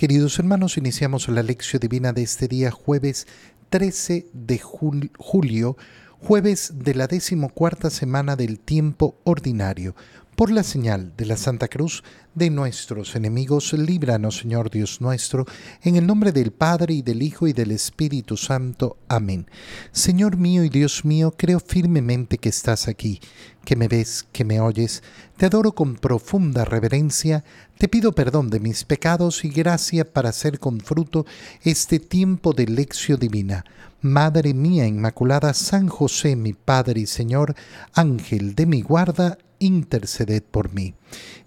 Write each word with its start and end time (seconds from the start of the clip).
Queridos 0.00 0.38
hermanos, 0.38 0.78
iniciamos 0.78 1.28
la 1.28 1.42
lección 1.42 1.78
divina 1.78 2.14
de 2.14 2.22
este 2.22 2.48
día 2.48 2.70
jueves 2.70 3.26
13 3.68 4.28
de 4.32 4.58
julio, 4.58 5.76
jueves 6.18 6.72
de 6.76 6.94
la 6.94 7.06
decimocuarta 7.06 7.90
semana 7.90 8.34
del 8.34 8.60
tiempo 8.60 9.18
ordinario. 9.24 9.94
Por 10.40 10.50
la 10.50 10.62
señal 10.62 11.12
de 11.18 11.26
la 11.26 11.36
Santa 11.36 11.68
Cruz 11.68 12.02
de 12.34 12.48
nuestros 12.48 13.14
enemigos, 13.14 13.74
líbranos, 13.74 14.38
Señor 14.38 14.70
Dios 14.70 15.02
nuestro, 15.02 15.44
en 15.82 15.96
el 15.96 16.06
nombre 16.06 16.32
del 16.32 16.50
Padre 16.50 16.94
y 16.94 17.02
del 17.02 17.20
Hijo 17.20 17.46
y 17.46 17.52
del 17.52 17.72
Espíritu 17.72 18.38
Santo. 18.38 18.96
Amén. 19.06 19.46
Señor 19.92 20.38
mío 20.38 20.64
y 20.64 20.70
Dios 20.70 21.04
mío, 21.04 21.34
creo 21.36 21.60
firmemente 21.60 22.38
que 22.38 22.48
estás 22.48 22.88
aquí, 22.88 23.20
que 23.66 23.76
me 23.76 23.86
ves, 23.86 24.24
que 24.32 24.46
me 24.46 24.62
oyes. 24.62 25.02
Te 25.36 25.44
adoro 25.44 25.72
con 25.72 25.96
profunda 25.96 26.64
reverencia, 26.64 27.44
te 27.76 27.88
pido 27.88 28.12
perdón 28.12 28.48
de 28.48 28.60
mis 28.60 28.84
pecados 28.84 29.44
y 29.44 29.50
gracia 29.50 30.10
para 30.10 30.30
hacer 30.30 30.58
con 30.58 30.80
fruto 30.80 31.26
este 31.64 31.98
tiempo 31.98 32.54
de 32.54 32.64
lección 32.64 33.20
divina. 33.20 33.66
Madre 34.00 34.54
mía 34.54 34.86
Inmaculada, 34.86 35.52
San 35.52 35.88
José, 35.88 36.34
mi 36.34 36.54
Padre 36.54 37.02
y 37.02 37.06
Señor, 37.06 37.54
Ángel 37.92 38.54
de 38.54 38.64
mi 38.64 38.80
guarda, 38.80 39.36
interceded 39.60 40.42
por 40.42 40.74
mí. 40.74 40.94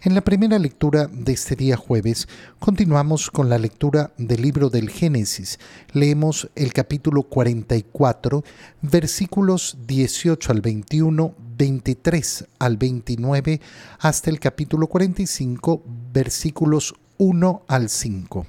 En 0.02 0.16
la 0.16 0.22
primera 0.22 0.58
lectura 0.58 1.08
de 1.12 1.34
este 1.34 1.58
día 1.58 1.76
jueves 1.76 2.30
continuamos 2.60 3.30
con 3.30 3.50
la 3.50 3.58
lectura 3.58 4.14
del 4.18 4.42
libro 4.42 4.70
del 4.70 4.90
Génesis. 4.90 5.60
Leemos 5.92 6.50
el 6.56 6.72
capítulo 6.72 7.24
44, 7.24 8.44
versículos 8.82 9.78
18 9.86 10.52
al 10.52 10.62
21, 10.62 11.36
23 11.58 12.46
al 12.60 12.78
29, 12.78 13.60
hasta 14.00 14.30
el 14.30 14.40
capítulo 14.40 14.88
45, 14.88 15.84
versículos 16.14 16.94
1 17.18 17.64
al 17.68 17.90
5. 17.90 18.48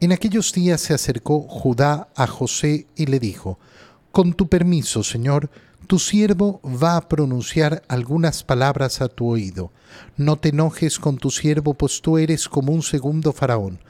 En 0.00 0.12
aquellos 0.12 0.52
días 0.54 0.80
se 0.80 0.94
acercó 0.94 1.42
Judá 1.42 2.08
a 2.16 2.26
José 2.26 2.86
y 2.96 3.06
le 3.06 3.18
dijo, 3.20 3.58
Con 4.12 4.32
tu 4.32 4.48
permiso, 4.48 5.02
Señor, 5.02 5.50
tu 5.90 5.98
siervo 5.98 6.60
va 6.64 6.96
a 6.96 7.08
pronunciar 7.08 7.82
algunas 7.88 8.44
palabras 8.44 9.00
a 9.00 9.08
tu 9.08 9.26
oído. 9.26 9.72
No 10.16 10.36
te 10.36 10.50
enojes 10.50 11.00
con 11.00 11.18
tu 11.18 11.32
siervo, 11.32 11.74
pues 11.74 12.00
tú 12.00 12.16
eres 12.16 12.48
como 12.48 12.70
un 12.70 12.84
segundo 12.84 13.32
faraón. 13.32 13.80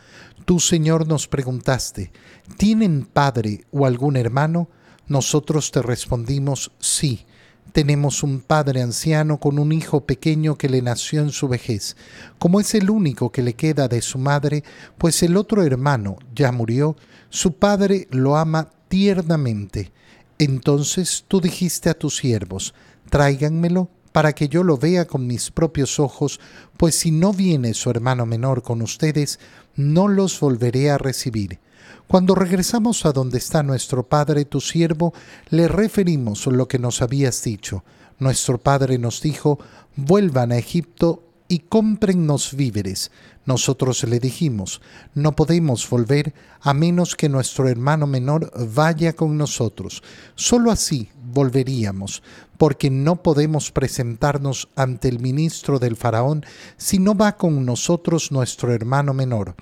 Tú, 0.46 0.60
Señor, 0.60 1.06
nos 1.06 1.28
preguntaste, 1.28 2.10
¿tienen 2.56 3.04
padre 3.04 3.66
o 3.70 3.84
algún 3.84 4.16
hermano? 4.16 4.70
Nosotros 5.08 5.72
te 5.72 5.82
respondimos, 5.82 6.72
sí. 6.78 7.26
Tenemos 7.74 8.22
un 8.22 8.40
padre 8.40 8.80
anciano 8.80 9.38
con 9.38 9.58
un 9.58 9.70
hijo 9.70 10.06
pequeño 10.06 10.56
que 10.56 10.70
le 10.70 10.80
nació 10.80 11.20
en 11.20 11.32
su 11.32 11.48
vejez. 11.48 11.98
Como 12.38 12.60
es 12.60 12.74
el 12.74 12.88
único 12.88 13.30
que 13.30 13.42
le 13.42 13.52
queda 13.52 13.88
de 13.88 14.00
su 14.00 14.16
madre, 14.16 14.64
pues 14.96 15.22
el 15.22 15.36
otro 15.36 15.62
hermano 15.62 16.16
ya 16.34 16.50
murió, 16.50 16.96
su 17.28 17.58
padre 17.58 18.08
lo 18.10 18.38
ama 18.38 18.70
tiernamente 18.88 19.92
entonces 20.41 21.27
tú 21.28 21.38
dijiste 21.42 21.91
a 21.91 21.94
tus 21.94 22.16
siervos, 22.16 22.72
tráiganmelo 23.10 23.91
para 24.10 24.33
que 24.33 24.48
yo 24.48 24.64
lo 24.64 24.78
vea 24.78 25.05
con 25.05 25.27
mis 25.27 25.50
propios 25.50 26.00
ojos, 26.00 26.41
pues 26.78 26.94
si 26.94 27.10
no 27.10 27.34
viene 27.34 27.74
su 27.74 27.91
hermano 27.91 28.24
menor 28.24 28.62
con 28.62 28.80
ustedes, 28.80 29.38
no 29.77 30.08
los 30.08 30.41
volveré 30.41 30.91
a 30.91 30.96
recibir. 30.96 31.61
Cuando 32.06 32.34
regresamos 32.34 33.05
a 33.05 33.12
donde 33.12 33.36
está 33.36 33.62
nuestro 33.62 34.08
padre, 34.08 34.46
tu 34.46 34.62
siervo, 34.62 35.12
le 35.50 35.68
referimos 35.68 36.46
lo 36.46 36.66
que 36.66 36.78
nos 36.78 37.02
habías 37.02 37.42
dicho. 37.44 37.84
Nuestro 38.18 38.56
padre 38.56 38.96
nos 38.96 39.20
dijo, 39.20 39.58
vuelvan 39.94 40.52
a 40.52 40.58
Egipto 40.58 41.22
y 41.50 41.58
cómprennos 41.58 42.54
víveres. 42.54 43.10
Nosotros 43.44 44.04
le 44.04 44.20
dijimos, 44.20 44.80
no 45.14 45.34
podemos 45.34 45.90
volver 45.90 46.32
a 46.60 46.72
menos 46.72 47.16
que 47.16 47.28
nuestro 47.28 47.68
hermano 47.68 48.06
menor 48.06 48.52
vaya 48.72 49.14
con 49.14 49.36
nosotros. 49.36 50.00
Solo 50.36 50.70
así 50.70 51.10
volveríamos, 51.20 52.22
porque 52.56 52.88
no 52.88 53.16
podemos 53.16 53.72
presentarnos 53.72 54.68
ante 54.77 55.08
el 55.08 55.18
ministro 55.18 55.80
del 55.80 55.96
faraón 55.96 56.46
si 56.77 57.00
no 57.00 57.16
va 57.16 57.36
con 57.36 57.66
nosotros 57.66 58.30
nuestro 58.30 58.72
hermano 58.72 59.12
menor. 59.12 59.56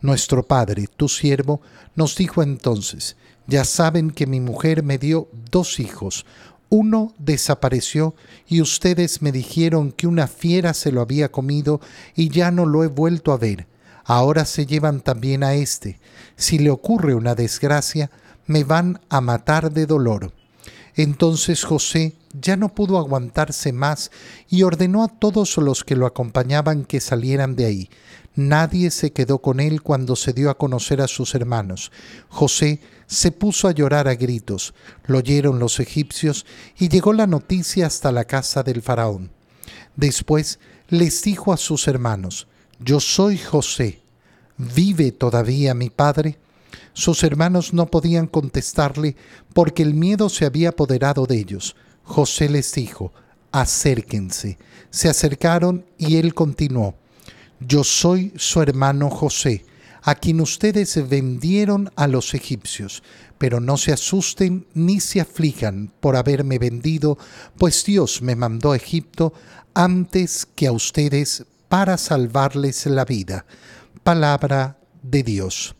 Nuestro 0.00 0.46
padre, 0.46 0.86
tu 0.96 1.10
siervo, 1.10 1.60
nos 1.94 2.16
dijo 2.16 2.42
entonces, 2.42 3.16
ya 3.46 3.66
saben 3.66 4.12
que 4.12 4.26
mi 4.26 4.40
mujer 4.40 4.82
me 4.82 4.96
dio 4.96 5.28
dos 5.50 5.78
hijos, 5.78 6.24
uno 6.70 7.14
desapareció 7.18 8.14
y 8.46 8.60
ustedes 8.60 9.22
me 9.22 9.32
dijeron 9.32 9.92
que 9.92 10.06
una 10.06 10.26
fiera 10.26 10.74
se 10.74 10.92
lo 10.92 11.00
había 11.00 11.30
comido 11.30 11.80
y 12.14 12.28
ya 12.28 12.50
no 12.50 12.66
lo 12.66 12.84
he 12.84 12.88
vuelto 12.88 13.32
a 13.32 13.38
ver. 13.38 13.66
Ahora 14.04 14.44
se 14.44 14.66
llevan 14.66 15.00
también 15.00 15.42
a 15.44 15.54
este. 15.54 15.98
Si 16.36 16.58
le 16.58 16.70
ocurre 16.70 17.14
una 17.14 17.34
desgracia, 17.34 18.10
me 18.46 18.64
van 18.64 19.00
a 19.08 19.20
matar 19.20 19.72
de 19.72 19.86
dolor. 19.86 20.32
Entonces 20.98 21.62
José 21.62 22.16
ya 22.32 22.56
no 22.56 22.74
pudo 22.74 22.98
aguantarse 22.98 23.72
más 23.72 24.10
y 24.48 24.64
ordenó 24.64 25.04
a 25.04 25.08
todos 25.08 25.56
los 25.58 25.84
que 25.84 25.94
lo 25.94 26.06
acompañaban 26.06 26.84
que 26.84 26.98
salieran 26.98 27.54
de 27.54 27.66
ahí. 27.66 27.90
Nadie 28.34 28.90
se 28.90 29.12
quedó 29.12 29.38
con 29.38 29.60
él 29.60 29.80
cuando 29.80 30.16
se 30.16 30.32
dio 30.32 30.50
a 30.50 30.58
conocer 30.58 31.00
a 31.00 31.06
sus 31.06 31.36
hermanos. 31.36 31.92
José 32.28 32.80
se 33.06 33.30
puso 33.30 33.68
a 33.68 33.70
llorar 33.70 34.08
a 34.08 34.16
gritos, 34.16 34.74
lo 35.06 35.18
oyeron 35.18 35.60
los 35.60 35.78
egipcios 35.78 36.44
y 36.76 36.88
llegó 36.88 37.12
la 37.12 37.28
noticia 37.28 37.86
hasta 37.86 38.10
la 38.10 38.24
casa 38.24 38.64
del 38.64 38.82
faraón. 38.82 39.30
Después 39.94 40.58
les 40.88 41.22
dijo 41.22 41.52
a 41.52 41.58
sus 41.58 41.86
hermanos, 41.86 42.48
Yo 42.80 42.98
soy 42.98 43.38
José, 43.38 44.00
¿vive 44.56 45.12
todavía 45.12 45.74
mi 45.74 45.90
padre? 45.90 46.38
Sus 46.98 47.22
hermanos 47.22 47.72
no 47.72 47.86
podían 47.86 48.26
contestarle 48.26 49.14
porque 49.54 49.84
el 49.84 49.94
miedo 49.94 50.28
se 50.28 50.46
había 50.46 50.70
apoderado 50.70 51.26
de 51.26 51.38
ellos. 51.38 51.76
José 52.02 52.48
les 52.48 52.74
dijo, 52.74 53.12
acérquense. 53.52 54.58
Se 54.90 55.08
acercaron 55.08 55.86
y 55.96 56.16
él 56.16 56.34
continuó, 56.34 56.96
Yo 57.60 57.84
soy 57.84 58.32
su 58.34 58.60
hermano 58.62 59.10
José 59.10 59.64
a 60.02 60.16
quien 60.16 60.40
ustedes 60.40 61.08
vendieron 61.08 61.92
a 61.94 62.08
los 62.08 62.34
egipcios. 62.34 63.04
Pero 63.38 63.60
no 63.60 63.76
se 63.76 63.92
asusten 63.92 64.66
ni 64.74 64.98
se 64.98 65.20
aflijan 65.20 65.92
por 66.00 66.16
haberme 66.16 66.58
vendido, 66.58 67.16
pues 67.58 67.84
Dios 67.84 68.22
me 68.22 68.34
mandó 68.34 68.72
a 68.72 68.76
Egipto 68.76 69.32
antes 69.72 70.48
que 70.52 70.66
a 70.66 70.72
ustedes 70.72 71.46
para 71.68 71.96
salvarles 71.96 72.86
la 72.86 73.04
vida. 73.04 73.46
Palabra 74.02 74.80
de 75.04 75.22
Dios. 75.22 75.77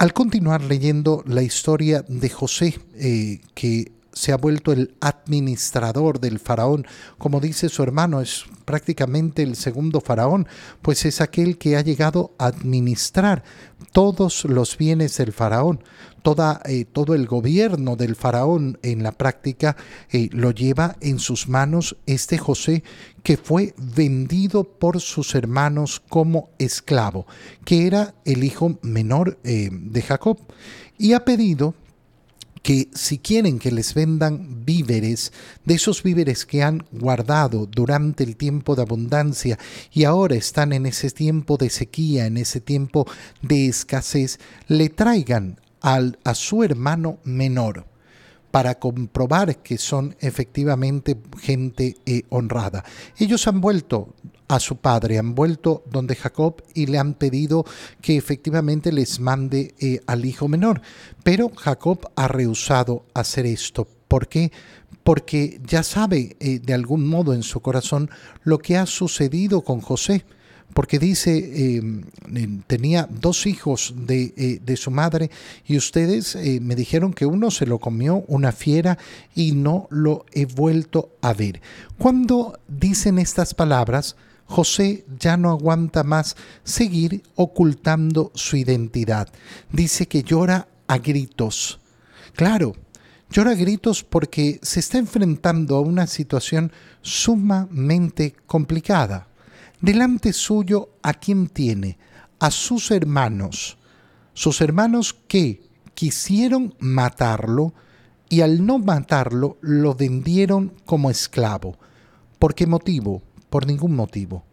Al 0.00 0.14
continuar 0.14 0.62
leyendo 0.62 1.22
la 1.26 1.42
historia 1.42 2.02
de 2.08 2.30
José, 2.30 2.80
eh, 2.94 3.42
que 3.52 3.92
se 4.14 4.32
ha 4.32 4.38
vuelto 4.38 4.72
el 4.72 4.94
administrador 5.02 6.20
del 6.20 6.38
faraón. 6.38 6.86
Como 7.18 7.38
dice 7.38 7.68
su 7.68 7.82
hermano, 7.82 8.22
es 8.22 8.46
prácticamente 8.70 9.42
el 9.42 9.56
segundo 9.56 10.00
faraón, 10.00 10.46
pues 10.80 11.04
es 11.04 11.20
aquel 11.20 11.58
que 11.58 11.76
ha 11.76 11.80
llegado 11.80 12.36
a 12.38 12.46
administrar 12.46 13.42
todos 13.90 14.44
los 14.44 14.78
bienes 14.78 15.16
del 15.16 15.32
faraón. 15.32 15.82
Toda, 16.22 16.60
eh, 16.66 16.84
todo 16.84 17.16
el 17.16 17.26
gobierno 17.26 17.96
del 17.96 18.14
faraón 18.14 18.78
en 18.82 19.02
la 19.02 19.10
práctica 19.10 19.76
eh, 20.12 20.28
lo 20.30 20.52
lleva 20.52 20.94
en 21.00 21.18
sus 21.18 21.48
manos 21.48 21.96
este 22.06 22.38
José 22.38 22.84
que 23.24 23.36
fue 23.36 23.74
vendido 23.76 24.62
por 24.62 25.00
sus 25.00 25.34
hermanos 25.34 26.00
como 26.08 26.50
esclavo, 26.60 27.26
que 27.64 27.88
era 27.88 28.14
el 28.24 28.44
hijo 28.44 28.78
menor 28.82 29.40
eh, 29.42 29.70
de 29.72 30.02
Jacob, 30.02 30.38
y 30.96 31.14
ha 31.14 31.24
pedido 31.24 31.74
que 32.62 32.88
si 32.92 33.18
quieren 33.18 33.58
que 33.58 33.70
les 33.70 33.94
vendan 33.94 34.64
víveres, 34.64 35.32
de 35.64 35.74
esos 35.74 36.02
víveres 36.02 36.44
que 36.44 36.62
han 36.62 36.84
guardado 36.92 37.66
durante 37.66 38.24
el 38.24 38.36
tiempo 38.36 38.76
de 38.76 38.82
abundancia 38.82 39.58
y 39.92 40.04
ahora 40.04 40.36
están 40.36 40.72
en 40.72 40.86
ese 40.86 41.10
tiempo 41.10 41.56
de 41.56 41.70
sequía, 41.70 42.26
en 42.26 42.36
ese 42.36 42.60
tiempo 42.60 43.06
de 43.42 43.66
escasez, 43.66 44.38
le 44.68 44.88
traigan 44.90 45.58
al, 45.80 46.18
a 46.24 46.34
su 46.34 46.62
hermano 46.62 47.18
menor 47.24 47.86
para 48.50 48.78
comprobar 48.78 49.58
que 49.58 49.78
son 49.78 50.16
efectivamente 50.20 51.16
gente 51.40 51.96
eh, 52.04 52.22
honrada. 52.30 52.84
Ellos 53.18 53.46
han 53.46 53.60
vuelto 53.60 54.14
a 54.50 54.58
su 54.58 54.78
padre, 54.78 55.16
han 55.16 55.36
vuelto 55.36 55.84
donde 55.88 56.16
Jacob 56.16 56.60
y 56.74 56.86
le 56.86 56.98
han 56.98 57.14
pedido 57.14 57.64
que 58.02 58.16
efectivamente 58.16 58.90
les 58.90 59.20
mande 59.20 59.74
eh, 59.78 60.00
al 60.08 60.24
hijo 60.24 60.48
menor. 60.48 60.82
Pero 61.22 61.52
Jacob 61.54 62.10
ha 62.16 62.26
rehusado 62.26 63.06
hacer 63.14 63.46
esto. 63.46 63.86
¿Por 64.08 64.26
qué? 64.26 64.50
Porque 65.04 65.60
ya 65.64 65.84
sabe 65.84 66.36
eh, 66.40 66.58
de 66.58 66.74
algún 66.74 67.06
modo 67.06 67.32
en 67.32 67.44
su 67.44 67.60
corazón 67.60 68.10
lo 68.42 68.58
que 68.58 68.76
ha 68.76 68.86
sucedido 68.86 69.62
con 69.62 69.80
José 69.80 70.24
porque 70.74 71.00
dice, 71.00 71.76
em, 71.76 72.02
tenía 72.68 73.08
dos 73.10 73.46
hijos 73.46 73.92
de, 73.96 74.32
eh, 74.36 74.60
de, 74.64 74.76
su 74.76 74.92
madre 74.92 75.28
y 75.66 75.76
ustedes 75.76 76.36
me 76.36 76.76
dijeron 76.76 77.12
que 77.12 77.26
uno 77.26 77.50
se 77.50 77.66
lo 77.66 77.80
comió 77.80 78.24
una 78.28 78.52
fiera 78.52 78.96
y 79.34 79.50
no 79.50 79.88
lo 79.90 80.26
he 80.30 80.46
vuelto 80.46 81.10
a 81.22 81.34
ver. 81.34 81.60
Cuando 81.98 82.60
dicen 82.68 83.18
estas 83.18 83.52
palabras, 83.52 84.14
José 84.50 85.04
ya 85.16 85.36
no 85.36 85.50
aguanta 85.50 86.02
más 86.02 86.36
seguir 86.64 87.22
ocultando 87.36 88.32
su 88.34 88.56
identidad. 88.56 89.28
Dice 89.70 90.08
que 90.08 90.24
llora 90.24 90.66
a 90.88 90.98
gritos. 90.98 91.78
Claro, 92.34 92.74
llora 93.30 93.52
a 93.52 93.54
gritos 93.54 94.02
porque 94.02 94.58
se 94.60 94.80
está 94.80 94.98
enfrentando 94.98 95.76
a 95.76 95.80
una 95.80 96.08
situación 96.08 96.72
sumamente 97.00 98.34
complicada. 98.46 99.28
Delante 99.80 100.32
suyo, 100.32 100.96
¿a 101.00 101.14
quién 101.14 101.46
tiene? 101.46 101.96
A 102.40 102.50
sus 102.50 102.90
hermanos. 102.90 103.78
Sus 104.34 104.60
hermanos 104.60 105.14
que 105.28 105.62
quisieron 105.94 106.74
matarlo 106.80 107.72
y 108.28 108.40
al 108.40 108.66
no 108.66 108.80
matarlo 108.80 109.58
lo 109.60 109.94
vendieron 109.94 110.74
como 110.86 111.08
esclavo. 111.08 111.78
¿Por 112.40 112.56
qué 112.56 112.66
motivo? 112.66 113.22
Por 113.50 113.66
ningún 113.66 113.94
motivo. 113.94 114.44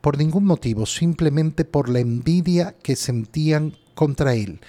Por 0.00 0.18
ningún 0.18 0.44
motivo, 0.44 0.84
simplemente 0.84 1.64
por 1.64 1.88
la 1.88 2.00
envidia 2.00 2.74
que 2.82 2.94
sentían 2.94 3.74
contra 3.94 4.34
él. 4.34 4.60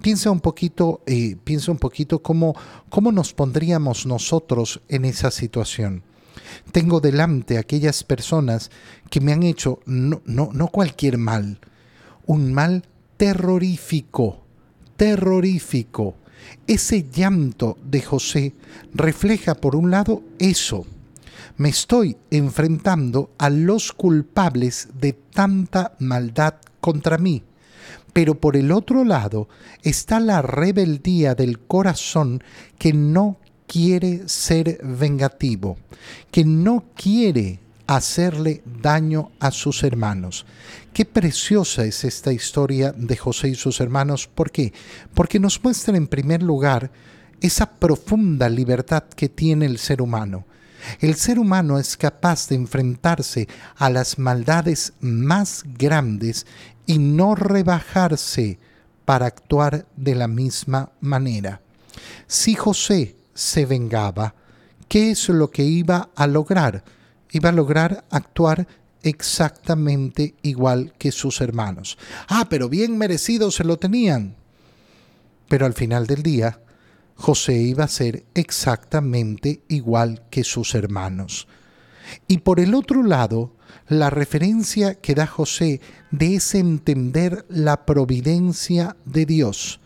Piensa 0.00 0.30
un 0.30 0.40
poquito, 0.40 1.02
eh, 1.06 1.36
piensa 1.44 1.72
un 1.72 1.78
poquito 1.78 2.22
cómo, 2.22 2.54
cómo 2.88 3.12
nos 3.12 3.34
pondríamos 3.34 4.06
nosotros 4.06 4.80
en 4.88 5.04
esa 5.04 5.30
situación. 5.30 6.02
Tengo 6.72 7.00
delante 7.00 7.58
aquellas 7.58 8.04
personas 8.04 8.70
que 9.10 9.20
me 9.20 9.32
han 9.32 9.42
hecho 9.42 9.80
no, 9.84 10.22
no, 10.24 10.50
no 10.52 10.68
cualquier 10.68 11.18
mal, 11.18 11.58
un 12.26 12.52
mal 12.52 12.84
terrorífico, 13.16 14.44
terrorífico. 14.96 16.14
Ese 16.66 17.04
llanto 17.10 17.76
de 17.82 18.00
José 18.00 18.54
refleja 18.94 19.54
por 19.54 19.74
un 19.74 19.90
lado 19.90 20.22
eso, 20.38 20.86
me 21.58 21.68
estoy 21.68 22.16
enfrentando 22.30 23.32
a 23.36 23.50
los 23.50 23.92
culpables 23.92 24.88
de 24.94 25.12
tanta 25.12 25.92
maldad 25.98 26.54
contra 26.80 27.18
mí. 27.18 27.42
Pero 28.12 28.40
por 28.40 28.56
el 28.56 28.72
otro 28.72 29.04
lado 29.04 29.48
está 29.82 30.20
la 30.20 30.40
rebeldía 30.40 31.34
del 31.34 31.58
corazón 31.58 32.42
que 32.78 32.92
no 32.92 33.38
quiere 33.66 34.28
ser 34.28 34.80
vengativo, 34.82 35.76
que 36.30 36.44
no 36.44 36.84
quiere 36.94 37.58
hacerle 37.88 38.62
daño 38.80 39.32
a 39.40 39.50
sus 39.50 39.82
hermanos. 39.82 40.46
Qué 40.92 41.04
preciosa 41.04 41.84
es 41.84 42.04
esta 42.04 42.32
historia 42.32 42.92
de 42.92 43.16
José 43.16 43.48
y 43.48 43.54
sus 43.56 43.80
hermanos. 43.80 44.28
¿Por 44.32 44.52
qué? 44.52 44.72
Porque 45.12 45.40
nos 45.40 45.62
muestra 45.62 45.96
en 45.96 46.06
primer 46.06 46.42
lugar 46.42 46.90
esa 47.40 47.68
profunda 47.68 48.48
libertad 48.48 49.04
que 49.04 49.28
tiene 49.28 49.66
el 49.66 49.78
ser 49.78 50.02
humano. 50.02 50.44
El 51.00 51.14
ser 51.14 51.38
humano 51.38 51.78
es 51.78 51.96
capaz 51.96 52.48
de 52.48 52.56
enfrentarse 52.56 53.48
a 53.76 53.90
las 53.90 54.18
maldades 54.18 54.92
más 55.00 55.64
grandes 55.64 56.46
y 56.86 56.98
no 56.98 57.34
rebajarse 57.34 58.58
para 59.04 59.26
actuar 59.26 59.86
de 59.96 60.14
la 60.14 60.28
misma 60.28 60.90
manera. 61.00 61.60
Si 62.26 62.54
José 62.54 63.16
se 63.34 63.66
vengaba, 63.66 64.34
¿qué 64.88 65.10
es 65.10 65.28
lo 65.28 65.50
que 65.50 65.64
iba 65.64 66.10
a 66.14 66.26
lograr? 66.26 66.84
Iba 67.30 67.50
a 67.50 67.52
lograr 67.52 68.04
actuar 68.10 68.66
exactamente 69.02 70.34
igual 70.42 70.92
que 70.98 71.12
sus 71.12 71.40
hermanos. 71.40 71.98
Ah, 72.28 72.46
pero 72.48 72.68
bien 72.68 72.98
merecido 72.98 73.50
se 73.50 73.64
lo 73.64 73.76
tenían. 73.76 74.34
Pero 75.48 75.66
al 75.66 75.74
final 75.74 76.06
del 76.06 76.22
día, 76.22 76.60
José 77.18 77.54
iba 77.54 77.84
a 77.84 77.88
ser 77.88 78.24
exactamente 78.34 79.60
igual 79.68 80.22
que 80.30 80.44
sus 80.44 80.76
hermanos. 80.76 81.48
Y 82.28 82.38
por 82.38 82.60
el 82.60 82.74
otro 82.74 83.02
lado, 83.02 83.56
la 83.88 84.08
referencia 84.08 84.94
que 84.94 85.16
da 85.16 85.26
José 85.26 85.80
de 86.12 86.36
ese 86.36 86.58
entender 86.58 87.44
la 87.48 87.84
providencia 87.84 88.96
de 89.04 89.26
Dios, 89.26 89.80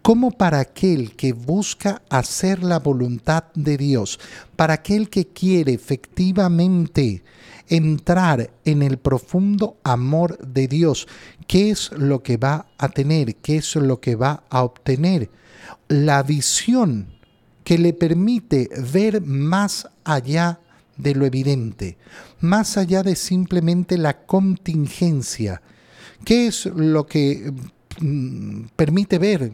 como 0.00 0.30
para 0.30 0.60
aquel 0.60 1.14
que 1.14 1.34
busca 1.34 2.00
hacer 2.08 2.64
la 2.64 2.78
voluntad 2.78 3.44
de 3.54 3.76
Dios, 3.76 4.18
para 4.56 4.74
aquel 4.74 5.10
que 5.10 5.26
quiere 5.26 5.74
efectivamente 5.74 7.22
entrar 7.68 8.50
en 8.64 8.82
el 8.82 8.96
profundo 8.96 9.76
amor 9.84 10.38
de 10.38 10.68
Dios, 10.68 11.06
¿qué 11.46 11.70
es 11.70 11.92
lo 11.92 12.22
que 12.22 12.38
va 12.38 12.66
a 12.78 12.88
tener? 12.88 13.36
¿Qué 13.36 13.58
es 13.58 13.76
lo 13.76 14.00
que 14.00 14.16
va 14.16 14.44
a 14.48 14.62
obtener? 14.62 15.30
La 15.88 16.22
visión 16.22 17.18
que 17.64 17.78
le 17.78 17.92
permite 17.92 18.70
ver 18.92 19.20
más 19.20 19.88
allá 20.04 20.60
de 20.96 21.14
lo 21.14 21.26
evidente, 21.26 21.96
más 22.40 22.76
allá 22.76 23.02
de 23.02 23.14
simplemente 23.14 23.96
la 23.98 24.26
contingencia. 24.26 25.62
¿Qué 26.24 26.48
es 26.48 26.66
lo 26.66 27.06
que 27.06 27.52
mm, 28.00 28.64
permite 28.74 29.18
ver 29.18 29.52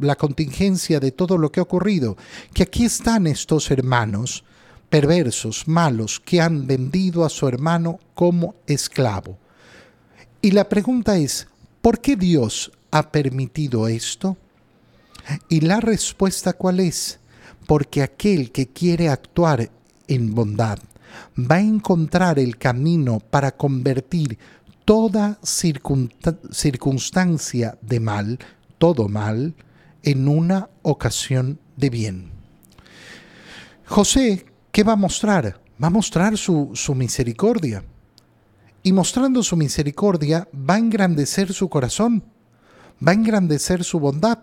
la 0.00 0.14
contingencia 0.16 1.00
de 1.00 1.12
todo 1.12 1.36
lo 1.36 1.50
que 1.50 1.60
ha 1.60 1.64
ocurrido? 1.64 2.16
Que 2.52 2.62
aquí 2.62 2.84
están 2.84 3.26
estos 3.26 3.70
hermanos 3.70 4.44
perversos, 4.88 5.66
malos, 5.66 6.20
que 6.20 6.40
han 6.40 6.66
vendido 6.66 7.24
a 7.24 7.28
su 7.28 7.48
hermano 7.48 7.98
como 8.14 8.54
esclavo. 8.66 9.38
Y 10.40 10.52
la 10.52 10.68
pregunta 10.68 11.16
es, 11.16 11.48
¿por 11.80 12.00
qué 12.00 12.16
Dios 12.16 12.70
ha 12.92 13.10
permitido 13.10 13.88
esto? 13.88 14.36
¿Y 15.48 15.60
la 15.60 15.80
respuesta 15.80 16.52
cuál 16.52 16.80
es? 16.80 17.18
Porque 17.66 18.02
aquel 18.02 18.52
que 18.52 18.68
quiere 18.68 19.08
actuar 19.08 19.70
en 20.06 20.34
bondad 20.34 20.78
va 21.38 21.56
a 21.56 21.60
encontrar 21.60 22.38
el 22.38 22.56
camino 22.58 23.20
para 23.20 23.52
convertir 23.52 24.38
toda 24.84 25.38
circunstancia 25.42 27.78
de 27.80 28.00
mal, 28.00 28.38
todo 28.78 29.08
mal, 29.08 29.54
en 30.02 30.28
una 30.28 30.68
ocasión 30.82 31.58
de 31.76 31.90
bien. 31.90 32.30
José, 33.86 34.46
¿qué 34.70 34.84
va 34.84 34.92
a 34.92 34.96
mostrar? 34.96 35.60
Va 35.82 35.88
a 35.88 35.90
mostrar 35.90 36.36
su, 36.36 36.70
su 36.74 36.94
misericordia. 36.94 37.82
Y 38.82 38.92
mostrando 38.92 39.42
su 39.42 39.56
misericordia, 39.56 40.46
va 40.54 40.74
a 40.74 40.78
engrandecer 40.78 41.54
su 41.54 41.70
corazón, 41.70 42.22
va 43.06 43.12
a 43.12 43.14
engrandecer 43.14 43.82
su 43.82 43.98
bondad. 43.98 44.40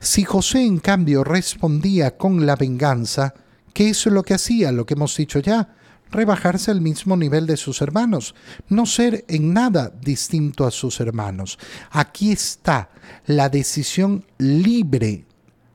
Si 0.00 0.24
José 0.24 0.62
en 0.62 0.78
cambio 0.78 1.24
respondía 1.24 2.16
con 2.16 2.46
la 2.46 2.56
venganza, 2.56 3.34
¿qué 3.72 3.90
es 3.90 4.06
lo 4.06 4.22
que 4.22 4.34
hacía? 4.34 4.72
Lo 4.72 4.86
que 4.86 4.94
hemos 4.94 5.16
dicho 5.16 5.38
ya, 5.38 5.74
rebajarse 6.10 6.70
al 6.70 6.80
mismo 6.80 7.16
nivel 7.16 7.46
de 7.46 7.56
sus 7.56 7.82
hermanos, 7.82 8.34
no 8.68 8.86
ser 8.86 9.24
en 9.28 9.52
nada 9.52 9.92
distinto 10.00 10.66
a 10.66 10.70
sus 10.70 11.00
hermanos. 11.00 11.58
Aquí 11.90 12.32
está 12.32 12.90
la 13.26 13.48
decisión 13.48 14.24
libre 14.38 15.24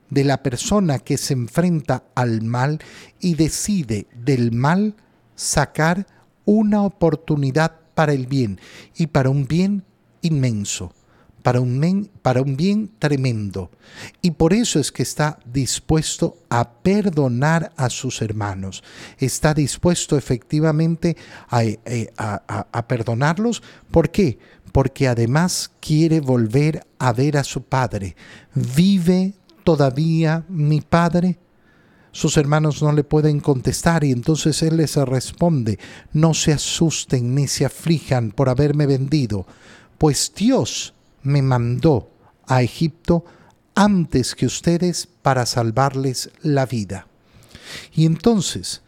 de 0.10 0.24
la 0.24 0.44
persona 0.44 1.00
que 1.00 1.18
se 1.18 1.34
enfrenta 1.34 2.04
al 2.16 2.42
mal 2.42 2.80
y 3.20 3.36
decide 3.36 4.08
del 4.16 4.52
mal 4.52 4.96
sacar 5.36 6.06
una 6.46 6.84
oportunidad 6.84 7.80
para 7.94 8.14
el 8.14 8.28
bien 8.28 8.60
y 8.96 9.08
para 9.08 9.30
un 9.30 9.48
bien 9.48 9.84
inmenso 10.22 10.94
para 11.42 11.60
un, 11.62 12.56
bien 12.56 12.92
tremendo. 13.00 13.72
Y 14.22 14.32
por 14.32 14.54
eso 14.54 14.80
es 14.80 14.92
que 14.92 15.04
está 15.04 15.40
dispuesto 15.46 16.38
a 16.50 16.72
perdonar 16.72 17.72
a 17.76 17.90
sus 17.90 18.22
hermanos. 18.22 18.84
Está 19.18 19.54
dispuesto 19.54 20.18
efectivamente 20.18 21.18
a, 21.50 21.64
eh, 21.64 22.12
a 22.18 22.88
perdonarlos. 22.88 23.62
¿Por 23.92 24.12
qué? 24.12 24.40
Porque 24.72 25.08
además 25.08 25.72
quiere 25.80 26.22
volver 26.22 26.86
a 27.00 27.14
ver 27.14 27.38
a 27.38 27.44
su 27.44 27.64
padre. 27.64 28.16
¿Vive 28.54 29.34
todavía 29.64 30.46
mi 30.48 30.82
padre? 30.82 31.40
Sus 32.14 32.36
hermanos 32.36 32.82
no 32.82 32.92
le 32.92 33.06
pueden 33.06 33.40
contestar 33.40 34.04
y 34.04 34.12
entonces 34.12 34.62
él 34.64 34.78
les 34.78 34.96
responde, 34.98 35.80
no 36.12 36.34
se 36.34 36.52
asusten 36.52 37.34
ni 37.34 37.48
se 37.48 37.66
aflijan 37.66 38.32
por 38.32 38.50
haberme 38.50 38.86
vendido, 38.86 39.48
pues 39.98 40.34
Dios 40.36 40.94
me 41.24 41.42
mandó 41.42 42.10
a 42.48 42.62
Egipto 42.62 43.26
antes 43.76 44.36
que 44.36 44.46
ustedes 44.46 45.08
para 45.22 45.46
salvarles 45.46 46.32
la 46.42 46.66
vida. 46.66 47.08
Y 47.94 48.06
entonces, 48.06 48.82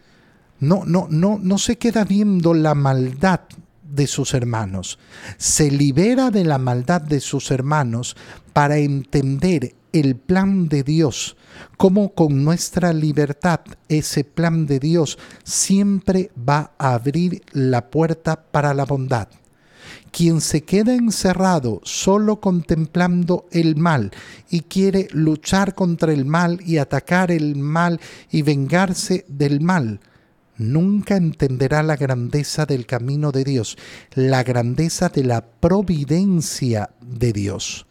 no, 0.60 0.84
no, 0.86 1.08
no, 1.10 1.40
no 1.42 1.58
se 1.58 1.78
queda 1.78 2.04
viendo 2.04 2.54
la 2.54 2.76
maldad 2.76 3.42
de 3.84 4.08
sus 4.08 4.34
hermanos, 4.34 4.98
se 5.38 5.70
libera 5.70 6.32
de 6.32 6.44
la 6.44 6.58
maldad 6.58 7.02
de 7.02 7.20
sus 7.20 7.52
hermanos 7.52 8.16
para 8.52 8.78
entender 8.78 9.76
el 9.92 10.16
plan 10.16 10.68
de 10.68 10.84
Dios, 10.84 11.38
como 11.78 12.14
con 12.14 12.44
nuestra 12.44 12.92
libertad 12.92 13.60
ese 13.88 14.24
plan 14.24 14.66
de 14.66 14.80
Dios 14.80 15.20
siempre 15.44 16.32
va 16.38 16.72
a 16.80 16.96
abrir 16.96 17.44
la 17.52 17.90
puerta 17.92 18.42
para 18.42 18.74
la 18.74 18.86
bondad. 18.86 19.28
Quien 20.12 20.42
se 20.42 20.64
queda 20.64 20.94
encerrado 20.94 21.82
solo 21.84 22.40
contemplando 22.40 23.46
el 23.52 23.76
mal 23.76 24.12
y 24.50 24.62
quiere 24.62 25.08
luchar 25.12 25.76
contra 25.76 26.14
el 26.14 26.26
mal 26.26 26.60
y 26.66 26.78
atacar 26.78 27.32
el 27.32 27.56
mal 27.56 28.00
y 28.32 28.42
vengarse 28.42 29.26
del 29.28 29.62
mal, 29.62 30.00
nunca 30.58 31.16
entenderá 31.16 31.84
la 31.84 31.96
grandeza 31.96 32.66
del 32.66 32.86
camino 32.86 33.32
de 33.32 33.44
Dios, 33.44 33.78
la 34.14 34.44
grandeza 34.44 35.10
de 35.10 35.24
la 35.24 35.46
providencia 35.46 36.92
de 37.02 37.34
Dios. 37.34 37.86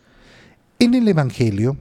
En 0.78 0.94
el 0.94 1.08
Evangelio, 1.08 1.76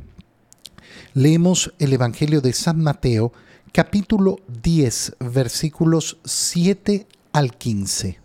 leemos 1.13 1.73
el 1.79 1.93
Evangelio 1.93 2.41
de 2.41 2.53
San 2.53 2.81
Mateo, 2.81 3.33
capítulo 3.71 4.39
10, 4.61 5.17
versículos 5.19 6.17
7 6.23 7.07
al 7.33 7.57
15. 7.57 8.19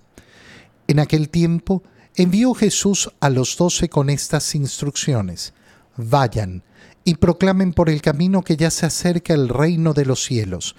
En 0.88 0.98
aquel 0.98 1.28
tiempo 1.28 1.82
envió 2.14 2.54
Jesús 2.54 3.10
a 3.20 3.30
los 3.30 3.56
doce 3.56 3.88
con 3.88 4.10
estas 4.10 4.54
instrucciones. 4.54 5.54
Vayan 5.96 6.62
y 7.04 7.16
proclamen 7.16 7.72
por 7.72 7.88
el 7.88 8.02
camino 8.02 8.42
que 8.42 8.56
ya 8.56 8.70
se 8.70 8.86
acerca 8.86 9.34
el 9.34 9.48
reino 9.48 9.92
de 9.92 10.06
los 10.06 10.24
cielos 10.24 10.76